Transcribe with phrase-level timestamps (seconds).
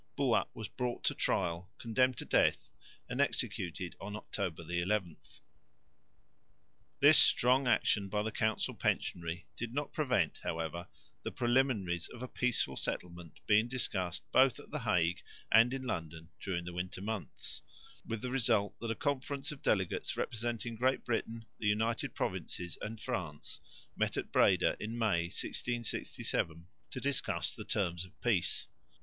[0.17, 2.67] Buat was brought to trial, condemned to death,
[3.07, 5.17] and executed on October 11.
[7.01, 10.87] This strong action by the council pensionary did not prevent, however,
[11.21, 16.31] the preliminaries of a peaceful settlement being discussed both at the Hague and in London
[16.39, 17.61] during the winter months,
[18.03, 22.99] with the result that a conference of delegates representing Great Britain, the United Provinces and
[22.99, 23.59] France,
[23.95, 28.65] met at Breda in May, 1667, to discuss the terms of peace.